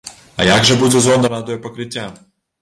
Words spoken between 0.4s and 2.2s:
як жа будзе зона радыёпакрыцця?